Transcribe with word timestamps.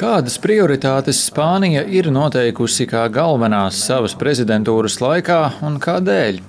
Kādas 0.00 0.38
prioritātes 0.40 1.20
Spānija 1.28 1.82
ir 1.84 2.10
noteikusi 2.14 2.86
kā 2.88 3.06
galvenās 3.12 3.80
savas 3.86 4.14
prezidentūras 4.18 5.00
laikā 5.02 5.40
un 5.66 5.80
kādēļ? 5.82 6.40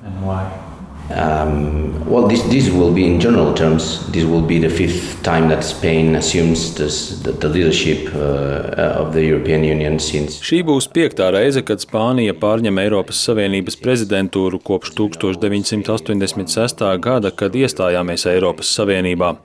Um, 1.12 2.06
well, 2.10 2.28
this, 2.28 2.42
this 2.44 2.70
will 2.70 2.94
be, 2.94 3.06
in 3.06 3.20
general 3.20 3.54
terms, 3.54 4.10
this 4.12 4.24
will 4.24 4.42
be 4.42 4.60
the 4.60 4.70
fifth 4.70 5.22
time 5.24 5.50
that 5.50 5.64
Spain 5.64 6.16
assumes 6.16 6.76
this, 6.76 7.20
the, 7.20 7.34
the 7.34 7.50
leadership 7.50 8.14
uh, 8.16 9.02
of 9.02 9.14
the 9.14 9.24
European 9.24 9.64
Union 9.64 10.00
since. 10.00 10.40
Šī 10.40 10.62
būs 10.64 10.88
piektā 10.94 11.32
reize, 11.36 11.64
kad 11.68 11.84
Spānija 11.84 12.36
pārņem 12.40 12.80
Eiropas 12.86 13.20
Savienības 13.28 13.76
prezidentūru 13.82 14.62
kopš 14.64 14.94
1986. 14.96 16.86
gada, 17.04 17.32
kad 17.36 17.60
iestājāmies 17.60 18.30
Eiropas 18.32 18.72
Savienībā. 18.72 19.36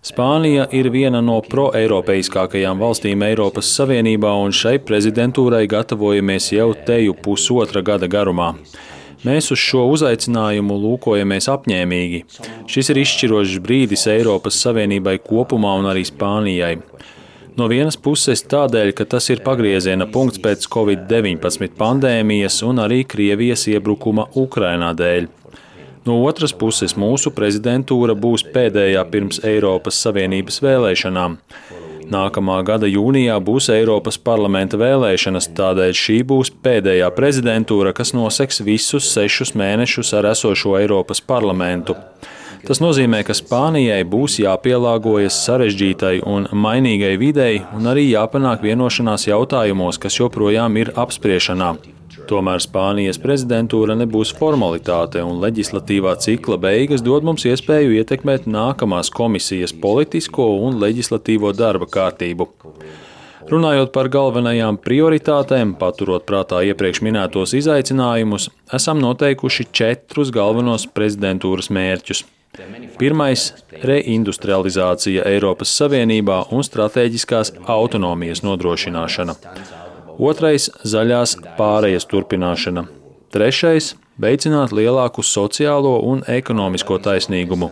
Spānija 0.00 0.64
ir 0.72 0.86
viena 0.88 1.18
no 1.20 1.34
pro-eiropeiskākajām 1.44 2.78
valstīm 2.80 3.20
Eiropas 3.26 3.68
Savienībā, 3.76 4.30
un 4.32 4.54
šai 4.56 4.78
prezidentūrai 4.80 5.66
gatavojamies 5.68 6.46
jau 6.54 6.70
teju 6.86 7.12
pusotra 7.20 7.82
gada 7.84 8.08
garumā. 8.08 8.54
Mēs 9.28 9.50
uz 9.52 9.60
šo 9.60 9.82
uzaicinājumu 9.92 10.78
lūkojamies 10.80 11.50
apņēmīgi. 11.52 12.22
Šis 12.72 12.88
ir 12.94 13.00
izšķirošs 13.02 13.58
brīdis 13.60 14.06
Eiropas 14.08 14.56
Savienībai 14.64 15.18
kopumā 15.20 15.74
un 15.82 15.90
arī 15.92 16.06
Spānijai. 16.08 16.78
No 17.60 17.66
vienas 17.68 18.00
puses 18.00 18.40
tādēļ, 18.48 18.94
ka 18.96 19.04
tas 19.04 19.28
ir 19.28 19.44
pagrieziena 19.44 20.06
punkts 20.08 20.40
pēc 20.40 20.64
Covid-19 20.72 21.76
pandēmijas 21.76 22.62
un 22.64 22.80
arī 22.86 23.02
Krievijas 23.04 23.66
iebrukuma 23.68 24.30
Ukrainā 24.32 24.94
dēļ. 24.96 25.28
No 26.08 26.16
otras 26.24 26.54
puses, 26.56 26.94
mūsu 26.96 27.28
prezidentūra 27.36 28.14
būs 28.16 28.46
pēdējā 28.54 29.02
pirms 29.12 29.42
Eiropas 29.44 29.98
Savienības 30.00 30.62
vēlēšanām. 30.64 31.36
Nākamā 32.10 32.56
gada 32.66 32.88
jūnijā 32.90 33.36
būs 33.44 33.68
Eiropas 33.70 34.16
parlamenta 34.18 34.80
vēlēšanas, 34.80 35.50
tādēļ 35.58 35.92
šī 36.00 36.16
būs 36.26 36.50
pēdējā 36.64 37.10
prezidentūra, 37.14 37.92
kas 37.94 38.14
noseks 38.16 38.64
visus 38.66 39.12
sešus 39.12 39.52
mēnešus 39.54 40.14
ar 40.18 40.32
esošo 40.32 40.74
Eiropas 40.80 41.20
parlamentu. 41.20 41.94
Tas 42.66 42.80
nozīmē, 42.80 43.22
ka 43.24 43.36
Spānijai 43.36 44.02
būs 44.08 44.40
jāpielāgojas 44.42 45.36
sarežģītai 45.46 46.16
un 46.28 46.48
mainīgai 46.50 47.14
videi 47.20 47.62
un 47.76 47.88
arī 47.92 48.08
jāpanāk 48.10 48.64
vienošanās 48.64 49.28
jautājumos, 49.30 50.00
kas 50.00 50.18
joprojām 50.20 50.76
ir 50.80 50.92
apspriešanā. 50.96 51.74
Tomēr 52.28 52.60
Spānijas 52.62 53.18
prezidentūra 53.22 53.96
nebūs 53.98 54.32
formalitāte, 54.36 55.22
un 55.24 55.40
leģislatīvā 55.42 56.16
cikla 56.24 56.58
beigas 56.60 57.04
dod 57.06 57.24
mums 57.26 57.46
iespēju 57.48 57.94
ietekmēt 58.00 58.48
nākamās 58.50 59.12
komisijas 59.14 59.72
politisko 59.72 60.50
un 60.66 60.80
leģislatīvo 60.82 61.54
darba 61.56 61.88
kārtību. 61.90 62.48
Runājot 63.50 63.90
par 63.94 64.10
galvenajām 64.12 64.76
prioritātēm, 64.84 65.72
paturot 65.80 66.26
prātā 66.28 66.60
iepriekš 66.68 67.00
minētos 67.06 67.54
izaicinājumus, 67.58 68.50
esam 68.76 69.00
noteikuši 69.02 69.66
četrus 69.72 70.30
galvenos 70.34 70.86
prezidentūras 70.94 71.72
mērķus. 71.72 72.26
Pirmais- 72.98 73.52
reindustrializācija 73.90 75.26
Eiropas 75.26 75.72
Savienībā 75.80 76.40
un 76.52 76.66
stratēģiskās 76.66 77.54
autonomijas 77.66 78.42
nodrošināšana. 78.46 79.36
Otrais- 80.20 80.68
zaļās 80.92 81.38
pārējas 81.56 82.04
turpināšana. 82.04 82.84
Trešais- 83.32 83.94
veicināt 84.24 84.74
lielāku 84.76 85.24
sociālo 85.24 85.94
un 86.04 86.20
ekonomisko 86.28 86.98
taisnīgumu. 87.00 87.70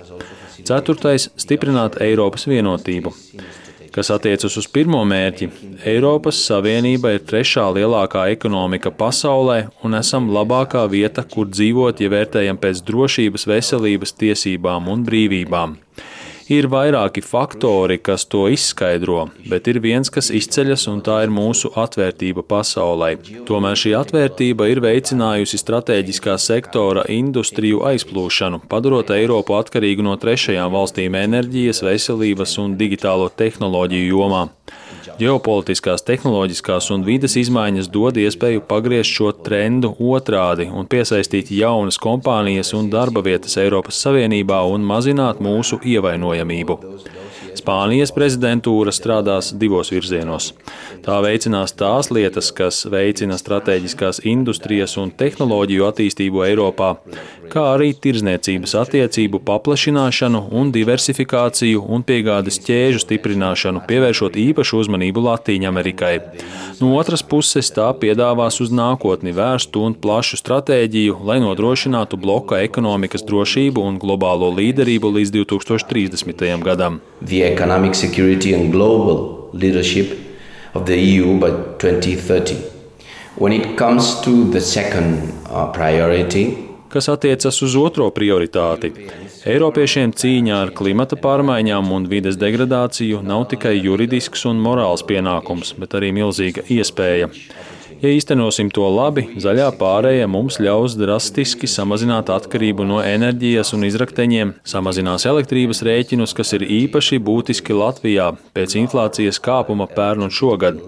Ceturtais- 0.64 1.28
stiprināt 1.44 2.00
Eiropas 2.00 2.46
vienotību. 2.46 3.12
Kas 3.92 4.10
attiecas 4.10 4.56
uz 4.56 4.66
pirmo 4.66 5.04
mērķi, 5.04 5.50
Eiropas 5.84 6.40
Savienība 6.48 7.12
ir 7.14 7.20
trešā 7.20 7.66
lielākā 7.76 8.30
ekonomika 8.32 8.90
pasaulē 8.90 9.70
un 9.84 9.92
esam 9.92 10.30
labākā 10.30 10.88
vieta, 10.88 11.24
kur 11.28 11.46
dzīvot, 11.46 12.00
ja 12.00 12.08
vērtējam 12.08 12.56
pēc 12.56 12.80
drošības, 12.82 13.44
veselības, 13.44 14.12
tiesībām 14.22 14.88
un 14.88 15.04
brīvībām. 15.04 15.76
Ir 16.48 16.64
vairāki 16.72 17.20
faktori, 17.20 17.98
kas 18.00 18.22
to 18.24 18.46
izskaidro, 18.48 19.26
bet 19.52 19.66
ir 19.68 19.82
viens, 19.84 20.08
kas 20.08 20.30
izceļas, 20.32 20.86
un 20.88 21.02
tā 21.04 21.18
ir 21.26 21.32
mūsu 21.32 21.68
atvērtība 21.76 22.40
pasaulē. 22.48 23.10
Tomēr 23.44 23.76
šī 23.76 23.92
atvērtība 23.98 24.70
ir 24.72 24.80
veicinājusi 24.80 25.60
strateģiskā 25.60 26.38
sektora 26.40 27.04
industriju 27.12 27.82
aizplūšanu, 27.90 28.62
padarot 28.72 29.12
Eiropu 29.12 29.58
atkarīgu 29.58 30.08
no 30.08 30.16
trešajām 30.16 30.72
valstīm 30.72 31.20
enerģijas, 31.20 31.82
veselības 31.84 32.56
un 32.64 32.80
digitālo 32.80 33.28
tehnoloģiju 33.28 34.08
jomā. 34.16 34.46
Ģeopolitiskās, 35.18 36.04
tehnoloģiskās 36.06 36.90
un 36.94 37.04
vides 37.06 37.36
izmaiņas 37.40 37.90
dod 37.94 38.18
iespēju 38.20 38.62
pagriezt 38.70 39.14
šo 39.16 39.32
trendu 39.46 39.94
otrādi 39.98 40.68
un 40.70 40.86
piesaistīt 40.90 41.52
jaunas 41.54 41.98
kompānijas 42.02 42.74
un 42.78 42.90
darba 42.92 43.24
vietas 43.26 43.58
Eiropas 43.60 43.98
Savienībā 44.04 44.60
un 44.72 44.86
mazināt 44.86 45.42
mūsu 45.44 45.80
ievainojamību. 45.82 46.78
Spānijas 47.58 48.12
prezidentūra 48.14 48.92
strādās 48.94 49.50
divos 49.58 49.90
virzienos. 49.92 50.52
Tā 51.04 51.18
veicinās 51.24 51.74
tās 51.78 52.12
lietas, 52.14 52.50
kas 52.54 52.84
veicina 52.90 53.38
strateģiskās 53.40 54.22
industrijas 54.28 54.96
un 55.00 55.10
tehnoloģiju 55.10 55.86
attīstību 55.88 56.44
Eiropā, 56.46 56.92
kā 57.50 57.64
arī 57.74 57.90
tirzniecības 57.96 58.74
attiecību 58.82 59.40
paplašināšanu 59.48 60.44
un 60.60 60.70
diversifikāciju 60.74 61.82
un 61.88 62.04
piegādes 62.06 62.60
ķēžu 62.66 63.02
stiprināšanu, 63.04 63.82
pievēršot 63.88 64.38
īpašu 64.44 64.82
uzmanību 64.84 65.24
Latīņai 65.26 65.70
Amerikai. 65.72 66.14
No 66.78 66.92
otras 67.00 67.24
puses, 67.26 67.72
tā 67.74 67.88
piedāvās 67.98 68.60
uz 68.62 68.70
nākotni 68.74 69.34
vērstu 69.34 69.82
un 69.88 69.96
plašu 69.98 70.38
stratēģiju, 70.42 71.18
lai 71.26 71.40
nodrošinātu 71.42 72.20
bloka 72.20 72.60
ekonomikas 72.66 73.26
drošību 73.26 73.82
un 73.88 73.98
globālo 74.02 74.52
līderību 74.54 75.14
līdz 75.18 75.34
2030. 75.40 76.46
gadam. 76.62 77.00
The 77.20 77.47
economic 77.52 77.94
security 77.94 78.54
and 78.54 78.72
global 78.72 79.50
leadership 79.52 80.18
of 80.74 80.86
the 80.86 80.96
EU 80.96 81.38
by 81.38 81.50
2030. 81.78 82.56
When 83.36 83.52
it 83.52 83.76
comes 83.76 84.20
to 84.22 84.50
the 84.50 84.60
second 84.60 85.32
uh, 85.46 85.72
priority, 85.72 86.68
kas 86.88 87.08
attiecas 87.08 87.62
uz 87.62 87.76
otro 87.76 88.08
prioritāti. 88.10 88.90
Eiropiešiem 89.48 90.12
cīņā 90.16 90.60
ar 90.64 90.72
klimata 90.76 91.18
pārmaiņām 91.20 91.92
un 91.94 92.08
vides 92.10 92.38
degradāciju 92.40 93.20
nav 93.22 93.46
tikai 93.52 93.76
juridisks 93.78 94.46
un 94.48 94.60
morāls 94.64 95.04
pienākums, 95.06 95.74
bet 95.78 95.94
arī 95.98 96.10
milzīga 96.16 96.64
iespēja. 96.72 97.30
Ja 97.98 98.12
īstenosim 98.14 98.68
to 98.70 98.84
labi, 98.94 99.24
zaļā 99.42 99.72
pārēja 99.74 100.28
mums 100.30 100.60
ļaus 100.62 100.92
drastiski 100.94 101.66
samazināt 101.66 102.28
atkarību 102.30 102.84
no 102.86 103.00
enerģijas 103.02 103.72
un 103.74 103.88
izrakteņiem, 103.88 104.52
samazinās 104.62 105.24
elektrības 105.26 105.82
rēķinus, 105.82 106.30
kas 106.38 106.54
ir 106.54 106.62
īpaši 106.62 107.18
būtiski 107.26 107.74
Latvijā 107.74 108.28
pēc 108.54 108.76
inflācijas 108.78 109.42
kāpuma 109.42 109.88
pērn 109.90 110.28
un 110.28 110.30
šogad. 110.30 110.78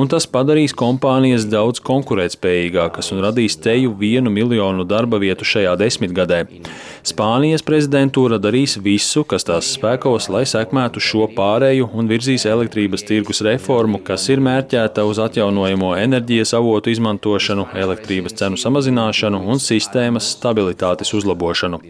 Un 0.00 0.08
tas 0.08 0.24
padarīs 0.32 0.72
kompānijas 0.72 1.44
daudz 1.52 1.82
konkurētspējīgākas 1.84 3.12
un 3.12 3.20
radīs 3.26 3.58
teju 3.60 3.92
vienu 4.00 4.32
miljonu 4.32 4.88
darba 4.88 5.20
vietu 5.20 5.44
šajā 5.44 5.76
desmitgadē. 5.76 6.40
Spānijas 7.06 7.62
prezidentūra 7.68 8.40
darīs 8.42 8.78
visu, 8.82 9.26
kas 9.28 9.44
tās 9.46 9.74
spēkos, 9.76 10.30
lai 10.32 10.46
sekmētu 10.48 11.04
šo 11.04 11.28
pārēju 11.36 11.92
un 11.92 12.08
virzīs 12.08 12.48
elektrības 12.48 13.04
tirgus 13.06 13.44
reformu, 13.44 14.00
kas 14.00 14.24
ir 14.32 14.40
mērķēta 14.42 15.04
uz 15.06 15.20
atjaunojamo 15.22 15.92
enerģijas 16.00 16.45
enerģijas 16.46 16.54
avotu 16.54 16.90
izmantošanu, 16.90 17.66
elektrības 17.74 18.34
cenu 18.38 18.56
samazināšanu 18.56 19.40
un 19.50 19.58
sistēmas 19.58 20.36
stabilitātes 20.36 21.12
uzlabošanu. 21.14 21.80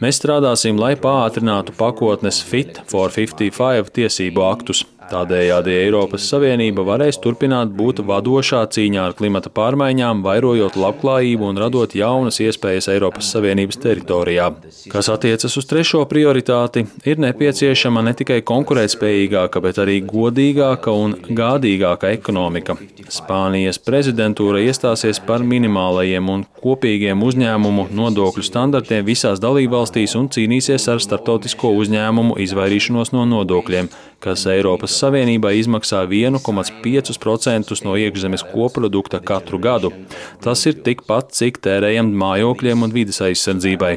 Mēs 0.00 0.20
strādāsim, 0.20 0.78
lai 0.78 0.96
pātrinātu 0.96 1.74
pakotnes 1.76 2.42
Fit 2.42 2.80
for 2.86 3.10
55 3.10 3.90
tiesību 3.92 4.42
aktus. 4.46 4.84
Tādējādi 5.10 5.72
Eiropas 5.74 6.22
Savienība 6.30 6.84
varēs 6.86 7.18
turpināt 7.22 7.72
būt 7.74 7.98
vadošā 8.06 8.60
cīņā 8.70 9.08
ar 9.08 9.14
klimata 9.18 9.50
pārmaiņām, 9.50 10.20
vairojot 10.22 10.76
labklājību 10.78 11.48
un 11.50 11.58
radot 11.58 11.96
jaunas 11.98 12.38
iespējas 12.44 12.86
Eiropas 12.92 13.32
Savienības 13.34 13.80
teritorijā. 13.82 14.46
Kas 14.92 15.10
attiecas 15.10 15.56
uz 15.58 15.66
trešo 15.66 16.04
prioritāti, 16.10 16.84
ir 17.02 17.18
nepieciešama 17.24 18.04
ne 18.06 18.14
tikai 18.20 18.38
konkurētspējīgāka, 18.46 19.62
bet 19.64 19.80
arī 19.82 19.98
godīgāka 20.06 20.94
un 20.94 21.16
gādīgāka 21.26 22.12
ekonomika. 22.14 22.78
Spānijas 23.10 23.82
prezidentūra 23.82 24.62
iestāsies 24.62 25.18
par 25.26 25.42
minimālajiem 25.42 26.30
un 26.30 26.46
kopīgiem 26.62 27.26
uzņēmumu 27.26 27.88
nodokļu 27.98 28.46
standartiem 28.46 29.02
visās 29.10 29.42
dalībvalstīs 29.42 30.14
un 30.20 30.30
cīnīsies 30.30 30.86
ar 30.94 31.02
starptautisko 31.02 31.74
uzņēmumu 31.82 32.38
izvairīšanos 32.46 33.10
no 33.16 33.26
nodokļiem 33.34 33.90
kas 34.20 34.44
Eiropas 34.50 34.94
Savienībai 35.00 35.54
izmaksā 35.60 36.02
1,5% 36.04 37.80
no 37.86 37.96
iekšzemes 37.96 38.44
koprodukta 38.52 39.20
katru 39.24 39.60
gadu. 39.62 39.92
Tas 40.44 40.66
ir 40.68 40.80
tikpat, 40.84 41.32
cik 41.36 41.62
tērējam 41.64 42.12
mājokļiem 42.20 42.84
un 42.86 42.94
vidas 42.94 43.22
aizsardzībai. 43.24 43.94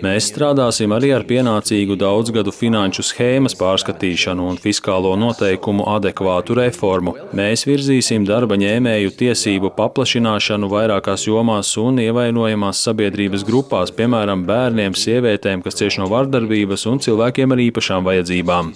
Mēs 0.00 0.30
strādāsim 0.30 0.94
arī 0.96 1.10
ar 1.12 1.26
pienācīgu 1.28 1.98
daudzgadu 2.00 2.54
finanšu 2.56 3.04
schēmas 3.04 3.52
pārskatīšanu 3.60 4.46
un 4.48 4.56
fiskālo 4.60 5.12
noteikumu 5.20 5.84
adekvātu 5.92 6.56
reformu. 6.56 7.12
Mēs 7.36 7.66
virzīsim 7.68 8.24
darba 8.28 8.56
ņēmēju 8.60 9.12
tiesību 9.20 9.74
paplašināšanu 9.76 10.72
vairākās 10.72 11.26
jomās 11.28 11.74
un 11.82 12.00
ievainojamās 12.00 12.80
sabiedrības 12.88 13.44
grupās, 13.44 13.92
piemēram, 13.92 14.48
bērniem, 14.48 14.96
sievietēm, 14.96 15.60
kas 15.66 15.76
cieš 15.82 16.00
no 16.00 16.08
vardarbības 16.08 16.88
un 16.88 17.04
cilvēkiem 17.04 17.52
ar 17.52 17.66
īpašām 17.68 18.08
vajadzībām. 18.08 18.72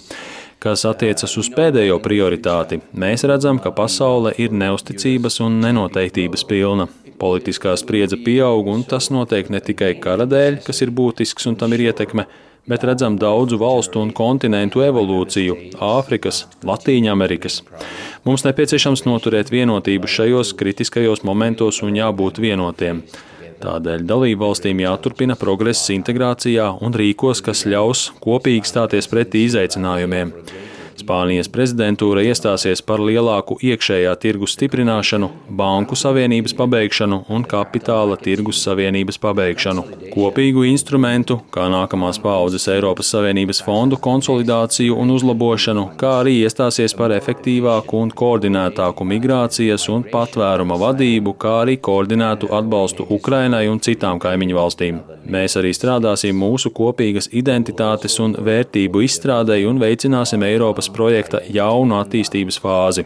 Kas 0.64 0.80
attiecas 0.88 1.34
uz 1.36 1.50
pēdējo 1.52 1.98
prioritāti, 2.00 2.78
mēs 2.96 3.26
redzam, 3.28 3.58
ka 3.60 3.68
pasaule 3.76 4.30
ir 4.40 4.54
neusticības 4.56 5.36
un 5.44 5.58
nenoteiktības 5.60 6.46
pilna. 6.48 6.86
Politiskā 7.20 7.74
spriedze 7.76 8.16
pieaug, 8.16 8.70
un 8.72 8.80
tas 8.88 9.10
notiek 9.12 9.50
ne 9.52 9.60
tikai 9.60 9.90
kara 10.00 10.24
dēļ, 10.24 10.62
kas 10.64 10.80
ir 10.80 10.92
būtisks 10.96 11.50
un 11.50 11.58
tam 11.60 11.76
ir 11.76 11.84
ietekme, 11.90 12.24
bet 12.64 12.86
redzam 12.88 13.18
daudzu 13.20 13.58
valstu 13.60 14.00
un 14.00 14.14
kontinentu 14.16 14.80
evolūciju- 14.86 15.58
Āfrikas, 15.98 16.46
Latīņamerikas. 16.64 17.60
Mums 18.24 18.48
nepieciešams 18.48 19.04
noturēt 19.04 19.52
vienotību 19.52 20.08
šajos 20.08 20.56
kritiskajos 20.56 21.26
momentos 21.28 21.82
un 21.84 21.92
jābūt 21.92 22.40
vienotiem. 22.40 23.04
Tādēļ 23.64 24.02
dalību 24.04 24.42
valstīm 24.42 24.82
jāturpina 24.82 25.38
progress 25.40 25.88
integrācijā 25.94 26.66
un 26.84 26.92
rīkos, 27.00 27.40
kas 27.44 27.64
ļaus 27.64 28.10
kopīgi 28.20 28.68
stāties 28.68 29.08
pretī 29.08 29.46
izaicinājumiem. 29.48 30.34
Spānijas 30.94 31.48
prezidentūra 31.50 32.22
iestāsies 32.22 32.82
par 32.86 33.00
lielāku 33.02 33.56
iekšējā 33.66 34.12
tirgus 34.22 34.54
stiprināšanu, 34.54 35.28
banku 35.58 35.96
savienības 35.98 36.54
pabeigšanu 36.58 37.18
un 37.34 37.42
kapitāla 37.50 38.16
tirgus 38.20 38.60
savienības 38.62 39.18
pabeigšanu, 39.22 39.82
kopīgu 40.14 40.64
instrumentu, 40.70 41.40
kā 41.54 41.66
nākamās 41.72 42.20
paudzes 42.22 42.68
Eiropas 42.70 43.10
Savienības 43.14 43.62
fondu 43.66 43.98
konsolidāciju 44.06 44.94
un 45.02 45.10
uzlabošanu, 45.16 45.88
kā 46.00 46.12
arī 46.20 46.36
iestāsies 46.44 46.94
par 46.98 47.14
efektīvāku 47.16 47.98
un 48.04 48.14
koordinētāku 48.14 49.06
migrācijas 49.10 49.88
un 49.90 50.06
patvēruma 50.12 50.78
vadību, 50.80 51.34
kā 51.42 51.56
arī 51.64 51.76
koordinētu 51.82 52.52
atbalstu 52.54 53.08
Ukrainai 53.18 53.66
un 53.72 53.82
citām 53.82 54.22
kaimiņu 54.22 54.60
valstīm. 54.60 55.02
Mēs 55.34 55.58
arī 55.58 55.74
strādāsim 55.74 56.36
mūsu 56.38 56.70
kopīgas 56.74 57.30
identitātes 57.32 58.18
un 58.22 58.36
vērtību 58.46 59.02
izstrādei 59.06 59.64
un 59.66 59.82
veicināsim 59.82 60.44
Eiropas 60.46 60.83
Eiropas 60.84 60.92
projekta 60.92 61.40
jaunu 61.48 61.96
attīstības 62.02 62.58
fāzi. 62.60 63.04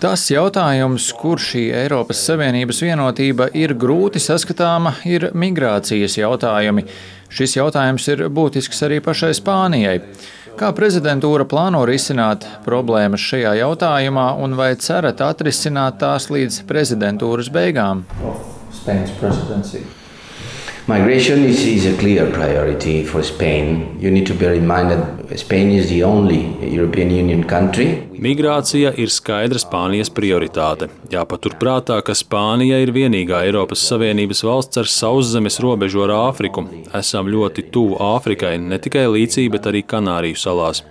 Tas 0.00 0.30
jautājums, 0.30 1.12
kur 1.16 1.40
šī 1.40 1.72
Eiropas 1.74 2.20
Savienības 2.26 2.82
vienotība 2.84 3.48
ir 3.54 3.74
grūti 3.74 4.20
saskatāma, 4.20 4.94
ir 5.04 5.30
migrācijas 5.34 6.18
jautājumi. 6.18 6.84
Šis 7.34 7.56
jautājums 7.56 8.06
ir 8.08 8.28
būtisks 8.28 8.84
arī 8.86 9.00
pašai 9.02 9.32
Spānijai. 9.34 9.98
Kā 10.54 10.68
prezidentūra 10.70 11.48
plāno 11.50 11.80
risināt 11.88 12.44
problēmas 12.62 13.24
šajā 13.26 13.56
jautājumā, 13.58 14.28
un 14.38 14.54
vai 14.54 14.76
cerat 14.78 15.24
atrisināt 15.26 15.98
tās 15.98 16.30
līdz 16.30 16.62
prezidentūras 16.68 17.50
beigām? 17.50 18.04
Spain's 18.84 19.10
presidency? 19.12 19.82
Migration 20.86 21.42
is, 21.42 21.64
is 21.64 21.86
a 21.86 21.96
clear 21.96 22.30
priority 22.30 23.02
for 23.02 23.22
Spain. 23.22 23.96
You 23.98 24.10
need 24.10 24.26
to 24.26 24.34
bear 24.34 24.52
in 24.52 24.66
mind 24.66 24.90
that 24.90 25.38
Spain 25.38 25.70
is 25.70 25.88
the 25.88 26.02
only 26.02 26.40
European 26.60 27.10
Union 27.10 27.44
country. 27.48 27.86
Migrācija 28.12 28.92
ir 29.00 29.08
skaidra 29.08 29.56
Spānijas 29.62 30.12
prioritāte. 30.12 30.90
Jāpaturprātā, 31.08 31.96
ka 32.04 32.12
Spānija 32.12 32.82
ir 32.84 32.92
vienīgā 32.92 33.40
Eiropas 33.48 33.86
Savienības 33.88 34.44
valsts 34.44 34.82
ar 34.82 34.92
sauszemes 34.92 35.56
robežu 35.64 36.04
ar 36.04 36.12
Āfriku. 36.18 36.66
Esam 36.92 37.32
ļoti 37.32 37.64
tuvu 37.72 37.96
Āfrikai, 38.04 38.58
ne 38.60 38.76
tikai 38.76 39.08
līdzī, 39.16 39.48
bet 39.56 39.72
arī 39.72 39.80
Kanāriju 39.88 40.36
salās 40.36 40.84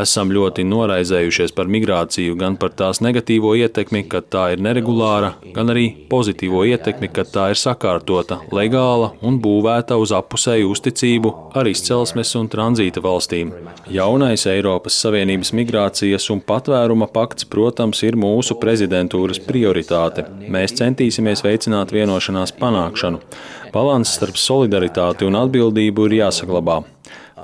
esam 0.00 0.30
ļoti 0.34 0.64
noraizējušies 0.68 1.54
par 1.56 1.70
migrāciju, 1.72 2.36
gan 2.38 2.56
par 2.60 2.74
tās 2.76 3.00
negatīvo 3.04 3.54
ietekmi, 3.58 4.04
kad 4.10 4.28
tā 4.32 4.44
ir 4.54 4.62
neregulāra, 4.64 5.34
gan 5.54 5.72
arī 5.72 5.86
pozitīvo 6.10 6.64
ietekmi, 6.68 7.10
kad 7.12 7.30
tā 7.34 7.48
ir 7.52 7.60
sakārtota, 7.60 8.40
legāla 8.54 9.12
un 9.26 9.38
būvēta 9.42 9.98
uz 10.00 10.12
apusēju 10.16 10.70
uzticību 10.74 11.32
ar 11.56 11.70
izcelsmes 11.70 12.34
un 12.40 12.50
tranzīta 12.52 13.02
valstīm. 13.04 13.52
Jaunais 13.92 14.46
Eiropas 14.50 14.98
Savienības 15.02 15.52
migrācijas 15.56 16.28
un 16.34 16.42
patvēruma 16.44 17.08
pakts, 17.12 17.48
protams, 17.50 18.02
ir 18.06 18.18
mūsu 18.20 18.58
prezidentūras 18.60 19.40
prioritāte. 19.46 20.26
Mēs 20.52 20.76
centīsimies 20.80 21.44
veicināt 21.46 21.94
vienošanās 21.94 22.54
panākšanu. 22.60 23.22
Balans 23.72 24.12
starp 24.16 24.38
solidaritāti 24.40 25.26
un 25.28 25.36
atbildību 25.36 26.06
ir 26.08 26.20
jāsaglabā. 26.22 26.82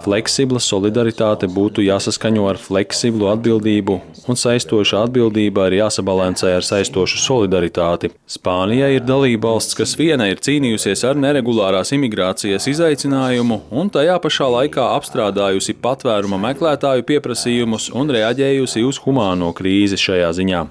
Fleksibla 0.00 0.56
solidaritāte 0.56 1.44
būtu 1.52 1.82
jāsaskaņo 1.84 2.46
ar 2.48 2.56
fleksiblu 2.56 3.26
atbildību, 3.28 3.98
un 4.24 4.38
saistoša 4.40 5.02
atbildība 5.04 5.66
ir 5.68 5.76
jāsabalansē 5.82 6.54
ar 6.56 6.64
saistošu 6.64 7.20
solidaritāti. 7.20 8.08
Spānija 8.24 8.88
ir 8.94 9.04
dalībvalsts, 9.04 9.76
kas 9.76 9.92
viena 10.00 10.30
ir 10.30 10.40
cīnījusies 10.40 11.04
ar 11.10 11.20
neregulārās 11.20 11.92
imigrācijas 11.92 12.70
izaicinājumu, 12.72 13.60
un 13.68 13.92
tajā 13.92 14.16
pašā 14.24 14.48
laikā 14.56 14.88
apstrādājusi 14.96 15.76
patvēruma 15.84 16.40
meklētāju 16.48 17.04
pieprasījumus 17.12 17.90
un 17.92 18.16
reaģējusi 18.16 18.86
uz 18.88 19.02
humāno 19.04 19.52
krīzi 19.52 20.00
šajā 20.00 20.32
ziņā. 20.40 20.64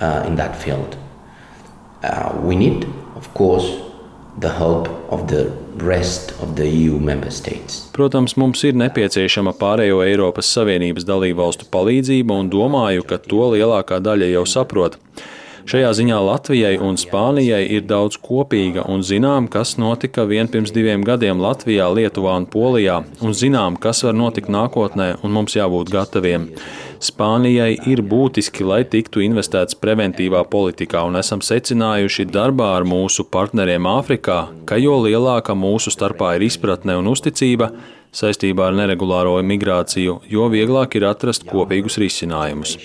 Uh, 0.00 0.22
in 0.28 0.36
that 0.36 0.54
field. 0.54 0.96
Uh, 2.04 2.32
we 2.44 2.54
need, 2.54 2.84
of 3.16 3.34
course, 3.34 3.87
the 4.40 4.52
help 4.58 4.88
of 5.10 5.26
the 5.28 5.50
rest 5.78 6.32
of 6.42 6.56
the 6.56 6.68
EU 6.68 6.98
member 6.98 7.30
states. 7.30 7.88
Protams, 7.92 8.36
mums 8.36 8.62
ir 8.64 8.78
nepieciešama 8.78 9.54
pārējo 9.58 10.02
Eiropas 10.06 10.50
Savienības 10.54 11.06
dalībvalstu 11.08 11.66
palīdzība, 11.72 12.36
un 12.42 12.50
domāju, 12.52 13.06
ka 13.08 13.18
to 13.18 13.50
lielākā 13.54 14.00
daļa 14.04 14.32
jau 14.36 14.46
saprot. 14.46 14.98
Šajā 15.68 15.90
ziņā 15.98 16.18
Latvijai 16.24 16.76
un 16.80 16.96
Spānijai 16.96 17.66
ir 17.76 17.82
daudz 17.84 18.16
kopīga, 18.24 18.86
un 18.88 19.02
zinām, 19.04 19.50
kas 19.52 19.74
notika 19.76 20.24
vien 20.24 20.48
pirms 20.48 20.72
diviem 20.72 21.02
gadiem 21.04 21.42
Latvijā, 21.44 21.90
Lietuvā 21.92 22.38
un 22.40 22.46
Polijā, 22.48 23.02
un 23.20 23.36
zinām, 23.36 23.76
kas 23.76 24.00
var 24.06 24.16
notikt 24.16 24.48
nākotnē, 24.48 25.18
un 25.20 25.34
mums 25.36 25.58
jābūt 25.58 25.92
gataviem. 25.92 26.48
Spānijai 26.98 27.76
ir 27.86 28.00
būtiski, 28.02 28.64
lai 28.66 28.80
tiktu 28.82 29.22
investēts 29.22 29.76
preventīvā 29.78 30.40
politikā, 30.50 31.04
un 31.06 31.18
esam 31.20 31.42
secinājuši 31.44 32.26
darbā 32.34 32.72
ar 32.80 32.86
mūsu 32.88 33.26
partneriem 33.30 33.86
Āfrikā, 33.86 34.40
ka 34.66 34.80
jo 34.82 34.96
lielāka 35.04 35.54
mūsu 35.54 35.94
starpā 35.94 36.34
ir 36.36 36.48
izpratne 36.48 36.98
un 36.98 37.12
uzticība 37.12 37.70
saistībā 38.18 38.70
ar 38.70 38.76
neregulāro 38.80 39.36
migrāciju, 39.46 40.18
jo 40.26 40.50
vieglāk 40.50 40.98
ir 40.98 41.06
atrast 41.12 41.46
kopīgus 41.46 42.00
risinājumus. 42.02 42.78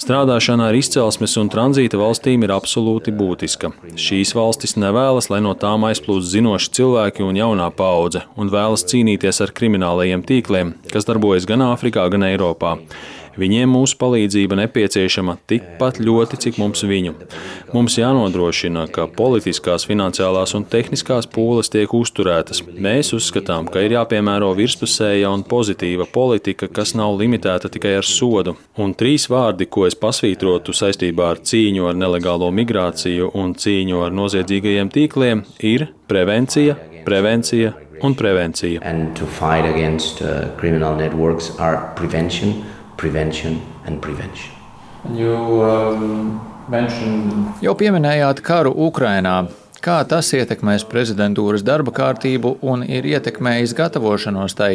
Strādāšana 0.00 0.70
ar 0.70 0.76
izcelsmes 0.78 1.34
un 1.36 1.50
tranzīta 1.52 1.98
valstīm 2.00 2.46
ir 2.46 2.54
absolūti 2.54 3.12
būtiska. 3.12 3.68
Šīs 4.00 4.30
valstis 4.32 4.78
nevēlas, 4.80 5.28
lai 5.28 5.42
no 5.44 5.52
tām 5.52 5.84
aizplūst 5.90 6.30
zinoši 6.32 6.70
cilvēki 6.78 7.26
un 7.26 7.36
jaunā 7.36 7.66
paudze, 7.76 8.22
un 8.40 8.48
vēlas 8.48 8.86
cīnīties 8.88 9.42
ar 9.44 9.52
kriminālajiem 9.58 10.24
tīkliem, 10.24 10.72
kas 10.88 11.08
darbojas 11.10 11.44
gan 11.50 11.66
Āfrikā, 11.66 12.06
gan 12.14 12.24
Eiropā. 12.30 12.78
Viņiem 13.38 13.70
mūsu 13.70 13.96
palīdzība 14.00 14.58
nepieciešama 14.58 15.36
tikpat 15.50 16.00
ļoti, 16.02 16.38
cik 16.44 16.58
mums 16.60 16.82
viņu. 16.86 17.14
Mums 17.74 17.98
jānodrošina, 18.00 18.86
ka 18.90 19.06
politiskās, 19.14 19.86
finansiālās 19.88 20.56
un 20.58 20.66
tehniskās 20.70 21.28
pūles 21.30 21.70
tiek 21.70 21.92
uzturētas. 21.94 22.64
Mēs 22.74 23.12
uzskatām, 23.16 23.68
ka 23.70 23.84
ir 23.86 23.94
jāpiemēro 23.94 24.50
virspusēja 24.58 25.30
un 25.30 25.44
pozitīva 25.46 26.08
politika, 26.10 26.68
kas 26.68 26.96
nav 26.98 27.14
limitēta 27.20 27.70
tikai 27.72 27.96
ar 28.00 28.08
sodu. 28.08 28.56
Un 28.80 28.94
trīs 28.98 29.28
vārdi, 29.30 29.68
ko 29.70 29.86
es 29.86 29.98
pasvītrotu 29.98 30.74
saistībā 30.76 31.30
ar 31.34 31.44
cīņu 31.46 31.86
ar 31.90 31.98
nelegālo 31.98 32.50
migrāciju 32.54 33.30
un 33.38 33.54
cīņu 33.54 34.02
ar 34.06 34.16
noziedzīgajiem 34.16 34.90
tīkliem, 34.94 35.44
ir 35.62 35.88
prevencija, 36.10 36.76
prevencija 37.06 37.74
un 38.02 38.14
prevencija. 38.14 38.80
Prevention, 43.00 43.62
and 43.86 44.02
prevention. 44.02 44.52
You, 45.16 45.32
um, 45.64 46.40
mentioned... 46.68 47.32
Jau 47.64 47.72
pieminējāt 47.72 48.42
karu 48.44 48.74
Ukrainā. 48.76 49.46
Kā 49.80 50.02
tas 50.04 50.28
ietekmēs 50.36 50.84
prezidentūras 50.84 51.64
darba 51.64 51.94
kārtību 51.96 52.58
un 52.60 52.84
ir 52.84 53.08
ietekmējis 53.08 53.72
gatavošanos 53.78 54.52
tai? 54.58 54.74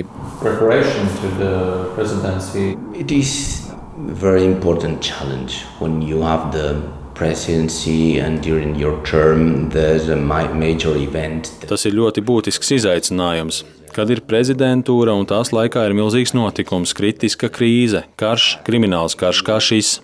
It 3.03 3.13
is 3.13 3.31
a 3.69 3.77
very 4.25 4.45
important 4.45 5.05
challenge 5.05 5.61
when 5.77 6.01
you 6.01 6.25
have 6.25 6.49
the 6.51 6.81
presidency 7.13 8.17
and 8.17 8.41
during 8.41 8.73
your 8.75 8.97
term 9.05 9.69
there's 9.69 10.09
a 10.09 10.17
major 10.17 10.97
event. 10.97 11.53
Tas 11.69 11.85
ir 11.85 11.93
ļoti 12.01 12.25
būtisks 12.25 12.73
izaicinājums. 12.81 13.61
Kad 13.95 14.09
ir 14.11 14.21
prezidentūra 14.27 15.13
un 15.15 15.27
tās 15.29 15.53
laikā 15.55 15.85
ir 15.87 15.95
milzīgs 15.95 16.33
notikums, 16.35 16.91
kritiska 16.97 17.47
krīze, 17.53 18.03
karš, 18.19 18.57
krimināls 18.67 19.15
karš 19.19 19.41
kā 19.47 19.59
šis. 19.63 19.99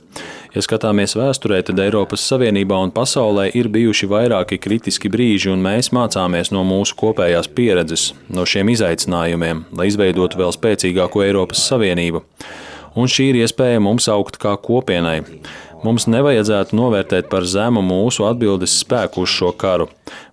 Ja 0.55 0.63
skatāmies 0.63 1.15
vēsturē, 1.15 1.61
tad 1.67 1.79
Eiropas 1.79 2.23
Savienībā 2.27 2.79
un 2.83 2.91
pasaulē 2.95 3.49
ir 3.55 3.69
bijuši 3.71 4.09
vairāki 4.11 4.59
kritiski 4.59 5.11
brīži, 5.11 5.51
un 5.51 5.63
mēs 5.63 5.91
mācāmies 5.95 6.51
no 6.55 6.63
mūsu 6.67 6.97
kopējās 6.99 7.47
pieredzes, 7.55 8.09
no 8.31 8.47
šiem 8.47 8.71
izaicinājumiem, 8.73 9.65
lai 9.75 9.87
izveidotu 9.91 10.39
vēl 10.41 10.51
spēcīgāku 10.55 11.23
Eiropas 11.27 11.63
Savienību. 11.71 12.23
Un 12.99 13.07
šī 13.07 13.29
ir 13.31 13.43
iespēja 13.45 13.79
mums 13.79 14.09
augt 14.11 14.35
kā 14.39 14.57
kopienai. 14.59 15.21
Mums 15.81 16.05
nevajadzētu 16.05 16.77
novērtēt 16.77 17.25
par 17.31 17.45
zemu 17.49 17.81
mūsu 17.81 18.27
atbildes 18.27 18.75
spēku 18.83 19.23
uz 19.25 19.31
šo 19.33 19.49
karu. 19.57 19.87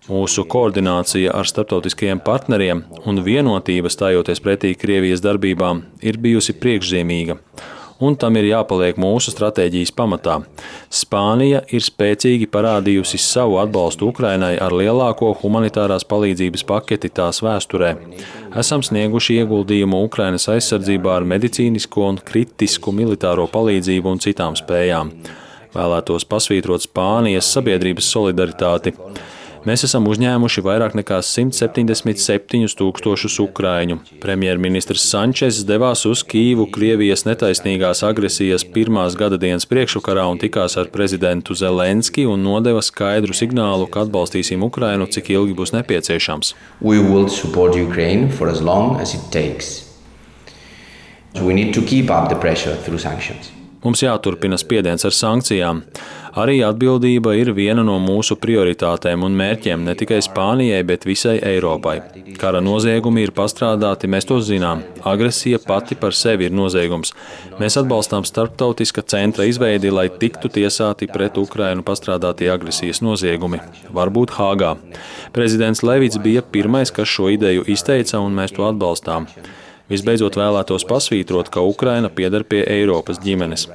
Mūsu 0.05 0.45
koordinācija 0.45 1.33
ar 1.33 1.49
starptautiskajiem 1.49 2.21
partneriem 2.21 2.83
un 3.09 3.23
vienotība 3.25 3.89
stājoties 3.89 4.43
pretī 4.45 4.75
Krievijas 4.77 5.25
darbībām 5.25 5.81
ir 6.05 6.21
bijusi 6.21 6.53
priekšzīmīga 6.53 7.39
un 7.99 8.15
tam 8.19 8.37
ir 8.39 8.47
jāpaliek 8.49 8.99
mūsu 8.99 9.33
stratēģijas 9.33 9.91
pamatā. 9.95 10.39
Spānija 10.93 11.61
ir 11.75 11.83
spēcīgi 11.83 12.47
parādījusi 12.51 13.19
savu 13.21 13.59
atbalstu 13.61 14.09
Ukrainai 14.09 14.55
ar 14.61 14.75
lielāko 14.75 15.33
humanitārās 15.41 16.07
palīdzības 16.09 16.65
paketi 16.69 17.11
tās 17.19 17.43
vēsturē. 17.45 17.95
Esam 18.59 18.83
snieguši 18.85 19.41
ieguldījumu 19.41 20.03
Ukrainas 20.07 20.47
aizsardzībā 20.51 21.19
ar 21.19 21.27
medicīnisko 21.27 22.07
un 22.13 22.21
kritisku 22.25 22.95
militāro 22.95 23.47
palīdzību 23.51 24.15
un 24.15 24.23
citām 24.23 24.57
spējām. 24.59 25.13
Vēlētos 25.75 26.25
pasvītrot 26.25 26.87
Spānijas 26.87 27.51
sabiedrības 27.53 28.07
solidaritāti. 28.09 28.95
Mēs 29.67 29.83
esam 29.83 30.05
uzņēmuši 30.07 30.61
vairāk 30.63 30.93
nekā 30.95 31.17
177 31.25 32.75
tūkstošus 32.79 33.35
ukrāņu. 33.43 33.97
Premjerministrs 34.23 35.03
Sančes 35.11 35.59
devās 35.67 36.05
uz 36.07 36.23
Kīvu 36.23 36.69
Krievijas 36.71 37.25
netaisnīgās 37.27 38.05
agresijas 38.07 38.63
pirmās 38.63 39.17
gada 39.19 39.35
dienas 39.41 39.67
priekšvakarā 39.67 40.23
un 40.31 40.39
tikās 40.39 40.77
ar 40.79 40.87
prezidentu 40.93 41.57
Zelenski 41.59 42.23
un 42.23 42.39
nodeva 42.47 42.79
skaidru 42.85 43.35
signālu, 43.35 43.89
ka 43.91 44.05
atbalstīsim 44.07 44.63
Ukrainu, 44.63 45.09
cik 45.11 45.33
ilgi 45.35 45.57
būs 45.59 45.75
nepieciešams. 45.75 46.55
As 48.99 49.13
as 51.35 51.41
we 51.41 51.53
need 51.53 51.73
to 51.73 51.81
keep 51.81 52.09
up 52.09 52.29
the 52.29 52.35
pressure 52.35 52.75
through 52.75 52.97
sanctions. 52.97 53.58
Mums 53.79 54.01
jāturpina 54.03 54.57
spiediens 54.59 55.05
ar 55.07 55.13
sankcijām. 55.15 55.83
Arī 56.39 56.59
atbildība 56.67 57.31
ir 57.39 57.49
viena 57.55 57.81
no 57.83 57.95
mūsu 58.03 58.35
prioritātēm 58.39 59.23
un 59.25 59.37
mērķiem 59.39 59.85
ne 59.87 59.93
tikai 59.97 60.19
Spānijai, 60.23 60.81
bet 60.87 61.07
visai 61.07 61.37
Eiropai. 61.51 61.95
Kara 62.39 62.59
noziegumi 62.63 63.23
ir 63.23 63.31
pastrādāti, 63.35 64.09
mēs 64.11 64.27
to 64.29 64.37
zinām. 64.43 64.83
Agresija 65.07 65.61
pati 65.63 65.95
par 65.99 66.15
sevi 66.15 66.49
ir 66.49 66.55
noziegums. 66.55 67.15
Mēs 67.59 67.79
atbalstām 67.81 68.27
starptautiska 68.27 69.05
centra 69.09 69.47
izveidi, 69.49 69.93
lai 69.95 70.09
tiktu 70.21 70.51
tiesāti 70.59 71.07
pret 71.11 71.39
Ukrainu 71.39 71.85
pastrādātie 71.87 72.51
agresijas 72.51 73.01
noziegumi. 73.05 73.63
Varbūt 73.95 74.35
Hāgā. 74.37 74.75
Prezidents 75.33 75.85
Levits 75.87 76.19
bija 76.19 76.43
pirmais, 76.43 76.91
kas 76.91 77.07
šo 77.07 77.31
ideju 77.33 77.65
izteica, 77.71 78.19
un 78.19 78.35
mēs 78.37 78.53
to 78.59 78.67
atbalstām. 78.67 79.31
Visbeidzot, 79.89 80.37
vēlētos 80.37 80.85
pasvītrot, 80.89 81.49
ka 81.49 81.63
Ukraina 81.65 82.11
pieder 82.13 82.45
pie 82.45 82.61
Eiropas 82.69 83.17
ģimenes. 83.23 83.65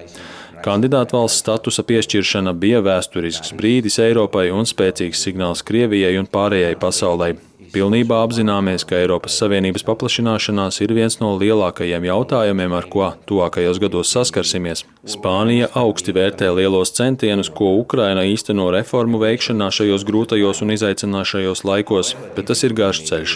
Kandidātu 0.64 1.18
valsts 1.18 1.42
statusa 1.42 1.82
piešķiršana 1.84 2.54
bija 2.56 2.78
vēsturisks 2.84 3.52
brīdis 3.58 3.98
Eiropai 4.00 4.46
un 4.54 4.64
spēcīgs 4.64 5.26
signāls 5.26 5.60
Krievijai 5.66 6.14
un 6.20 6.30
pārējai 6.30 6.78
pasaulē. 6.80 7.34
Pilnībā 7.74 8.20
apzināmies, 8.22 8.84
ka 8.86 9.00
Eiropas 9.00 9.34
Savienības 9.40 9.82
paplašināšanās 9.88 10.76
ir 10.84 10.92
viens 10.94 11.16
no 11.18 11.32
lielākajiem 11.40 12.04
jautājumiem, 12.06 12.74
ar 12.76 12.84
ko 12.86 13.08
tuvākajos 13.26 13.80
gados 13.82 14.12
saskarsimies. 14.14 14.84
Spānija 15.10 15.66
augsti 15.80 16.12
vērtē 16.14 16.52
lielos 16.54 16.92
centienus, 16.94 17.50
ko 17.50 17.72
Ukraina 17.80 18.22
īsteno 18.30 18.68
reformu 18.70 19.18
veikšanā 19.18 19.72
šajos 19.74 20.04
grūtajos 20.06 20.62
un 20.62 20.70
izaicinošajos 20.76 21.64
laikos, 21.66 22.12
bet 22.36 22.46
tas 22.52 22.62
ir 22.62 22.76
garš 22.78 23.00
ceļš. 23.08 23.34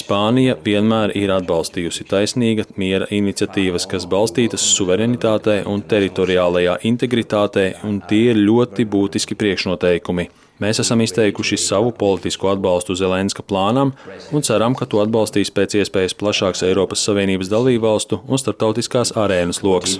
Spānija 0.00 0.56
vienmēr 0.64 1.12
ir 1.20 1.34
atbalstījusi 1.34 2.08
taisnīga 2.08 2.64
miera 2.80 3.10
iniciatīvas, 3.12 3.84
kas 3.90 4.08
balstītas 4.08 4.64
suverenitātē 4.78 5.58
un 5.68 5.84
teritoriālajā 5.92 6.78
integritātē, 6.88 7.68
un 7.84 8.00
tie 8.08 8.30
ir 8.32 8.40
ļoti 8.48 8.88
būtiski 8.96 9.36
priekšnoteikumi. 9.36 10.30
Mēs 10.62 10.78
esam 10.78 11.00
izteikuši 11.02 11.58
savu 11.58 11.90
politisko 11.98 12.52
atbalstu 12.52 12.94
Zelenska 12.94 13.42
plānam 13.42 13.90
un 14.30 14.44
ceram, 14.46 14.76
ka 14.78 14.86
to 14.86 15.02
atbalstīs 15.02 15.50
pēc 15.54 15.80
iespējas 15.80 16.14
plašāks 16.20 16.62
Eiropas 16.68 17.02
Savienības 17.08 17.50
dalībvalstu 17.50 18.20
un 18.28 18.38
starptautiskās 18.38 19.16
arēnas 19.18 19.64
lokus. 19.66 19.98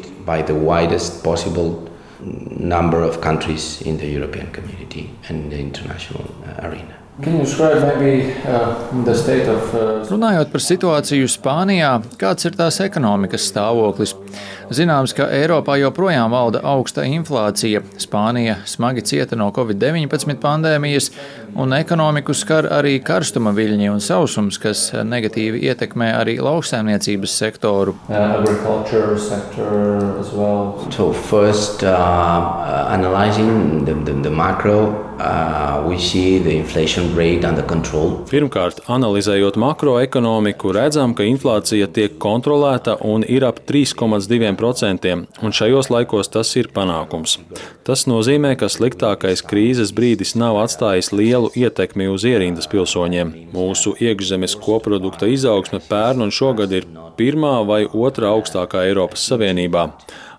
Number 2.25 3.02
of 3.02 3.20
countries 3.20 3.82
in 3.82 3.99
the 3.99 4.06
European 4.08 4.50
community 4.52 5.11
and 5.28 5.50
the 5.50 5.58
international 5.58 6.25
arena. 6.62 7.03
Of, 9.47 9.68
uh... 9.71 10.02
Runājot 10.11 10.49
par 10.50 10.62
situāciju 10.64 11.28
Spānijā, 11.30 11.92
kāds 12.18 12.49
ir 12.49 12.56
tās 12.59 12.80
ekonomikas 12.83 13.44
stāvoklis? 13.52 14.16
Zināms, 14.75 15.14
ka 15.14 15.28
Eiropā 15.30 15.76
joprojām 15.78 16.35
valda 16.35 16.64
augsta 16.66 17.04
inflācija. 17.06 17.85
Spānija 18.02 18.56
smagi 18.66 19.04
cieta 19.06 19.38
no 19.38 19.52
Covid-19 19.54 20.40
pandēmijas, 20.42 21.12
un 21.54 21.76
ekonomiku 21.78 22.35
skar 22.35 22.66
arī 22.80 22.97
karstuma 22.99 23.54
viļņi 23.54 23.94
un 23.94 24.02
sausums, 24.02 24.59
kas 24.59 24.88
negatīvi 25.06 25.62
ietekmē 25.71 26.11
arī 26.18 26.40
lauksaimniecības 26.42 27.38
sektoru. 27.44 27.94
Well. 30.35 30.90
So 30.90 31.12
first, 31.12 31.85
uh, 31.85 32.90
analyzing 32.90 33.85
the, 33.85 33.94
the, 33.94 34.21
the 34.23 34.30
macro 34.30 35.13
Uh, 35.13 35.13
Pirmkārt, 38.30 38.80
analizējot 38.90 39.54
makroekonomiku, 39.62 40.73
redzam, 40.75 41.14
ka 41.14 41.26
inflācija 41.28 41.87
tiek 41.94 42.16
kontrolēta 42.23 42.97
un 43.06 43.23
ir 43.23 43.47
ap 43.47 43.61
3,2%, 43.68 45.14
un 45.44 45.54
šajos 45.54 45.90
laikos 45.94 46.33
tas 46.35 46.50
ir 46.59 46.73
panākums. 46.75 47.37
Tas 47.87 48.06
nozīmē, 48.11 48.56
ka 48.59 48.66
sliktākais 48.73 49.44
krīzes 49.47 49.94
brīdis 49.94 50.35
nav 50.40 50.59
atstājis 50.64 51.12
lielu 51.14 51.52
ietekmi 51.54 52.11
uz 52.11 52.26
ierindas 52.26 52.66
pilsoņiem. 52.73 53.33
Mūsu 53.54 53.94
iekšzemes 54.02 54.59
koprodukta 54.66 55.30
izaugsme 55.30 55.78
pērn 55.88 56.26
un 56.26 56.35
šogad 56.35 56.75
ir 56.75 56.90
pirmā 57.14 57.61
vai 57.68 57.85
otrā 57.87 58.35
augstākā 58.35 58.88
Eiropas 58.88 59.28
Savienībā. 59.30 59.88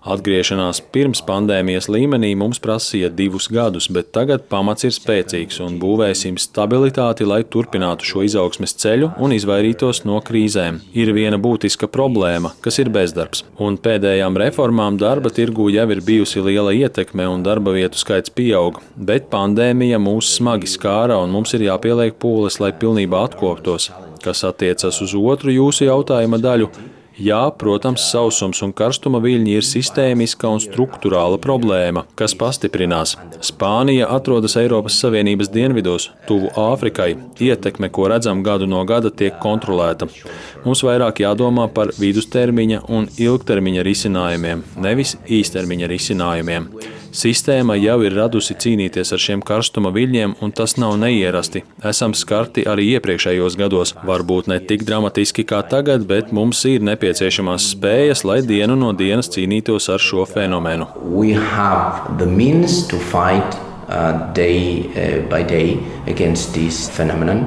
Atgriešanās 0.06 0.78
pirms 0.94 1.18
pandēmijas 1.26 1.88
līmenī 1.90 2.28
mums 2.38 2.60
prasīja 2.62 3.08
divus 3.10 3.48
gadus, 3.50 3.88
bet 3.90 4.12
tagad 4.14 4.44
pamats 4.52 4.86
ir 4.86 4.92
spēcīgs 4.94 5.58
un 5.64 5.80
būvēsim 5.82 6.36
stabilitāti, 6.38 7.26
lai 7.26 7.40
turpinātu 7.42 8.06
šo 8.06 8.22
izaugsmes 8.22 8.76
ceļu 8.78 9.08
un 9.18 9.34
izvairītos 9.34 10.04
no 10.06 10.20
krīzēm. 10.22 10.78
Ir 10.94 11.10
viena 11.16 11.40
būtiska 11.42 11.88
problēma, 11.90 12.52
kas 12.62 12.78
ir 12.78 12.92
bezdarbs, 12.94 13.42
un 13.58 13.80
pēdējām 13.82 14.38
reformām 14.44 15.00
darba 15.02 15.32
tirgū 15.34 15.66
jau 15.74 15.88
ir 15.90 16.02
bijusi 16.06 16.44
liela 16.44 16.70
ietekme 16.76 17.26
un 17.26 17.42
darba 17.42 17.74
vietu 17.74 17.98
skaits 17.98 18.30
pieaug, 18.30 18.78
bet 18.94 19.26
pandēmija 19.32 19.98
mūs 19.98 20.36
smagi 20.38 20.70
skāra 20.70 21.18
un 21.24 21.34
mums 21.34 21.56
ir 21.58 21.66
jāpieliek 21.66 22.14
pūles, 22.22 22.60
lai 22.62 22.70
pilnībā 22.70 23.24
atkoptos. 23.26 23.90
Kas 24.22 24.46
attiecas 24.46 25.02
uz 25.02 25.18
otru 25.18 25.50
jūsu 25.50 25.90
jautājuma 25.90 26.38
daļu, 26.38 26.70
Jā, 27.16 27.46
protams, 27.56 28.02
sausums 28.10 28.58
un 28.60 28.74
karstuma 28.76 29.22
viļņi 29.24 29.54
ir 29.56 29.64
sistēmiska 29.64 30.50
un 30.52 30.58
struktūrāla 30.60 31.38
problēma, 31.40 32.02
kas 32.12 32.34
pastiprinās. 32.36 33.14
Spānija 33.40 34.10
atrodas 34.12 34.58
Eiropas 34.60 34.98
Savienības 35.00 35.48
dienvidos, 35.54 36.10
tuvu 36.28 36.50
Āfrikai. 36.60 37.14
Ietekme, 37.40 37.88
ko 37.88 38.10
redzam 38.12 38.42
gadu 38.44 38.68
no 38.68 38.82
gada, 38.84 39.08
tiek 39.08 39.38
kontrolēta. 39.40 40.10
Mums 40.66 40.84
vairāk 40.84 41.24
jādomā 41.24 41.70
par 41.72 41.94
vidustermiņa 41.96 42.82
un 42.92 43.08
ilgtermiņa 43.16 43.86
risinājumiem, 43.88 44.66
nevis 44.84 45.16
īstermiņa 45.24 45.88
risinājumiem. 45.96 46.68
Sistēma 47.16 47.78
jau 47.80 47.96
ir 48.04 48.12
radusi 48.12 48.52
cīnīties 48.60 49.14
ar 49.16 49.20
šiem 49.22 49.40
karstuma 49.46 49.88
viļņiem, 49.94 50.34
un 50.44 50.50
tas 50.52 50.74
nav 50.76 50.98
neierasti. 51.00 51.62
Esam 51.90 52.12
skarti 52.12 52.66
arī 52.68 52.90
iepriekšējos 52.98 53.56
gados. 53.56 53.94
Varbūt 54.04 54.50
ne 54.52 54.58
tik 54.60 54.84
dramatiski 54.84 55.46
kā 55.48 55.62
tagad, 55.64 56.04
bet 56.10 56.34
mums 56.36 56.60
ir 56.68 56.84
nepieciešamās 56.84 57.70
spējas, 57.72 58.26
lai 58.28 58.42
dienu 58.44 58.76
no 58.76 58.92
dienas 58.92 59.32
cīnītos 59.32 59.88
ar 59.94 60.04
šo 60.04 60.28
fenomenu. 60.28 60.90
Uh, 63.86 64.32
day 64.34 64.82
uh, 64.98 65.22
by 65.30 65.44
day 65.44 65.78
against 66.08 66.52
this 66.52 66.90
phenomenon. 66.90 67.46